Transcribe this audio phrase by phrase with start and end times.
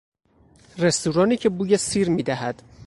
[0.77, 2.61] رستورانی که بوی سیر میدهد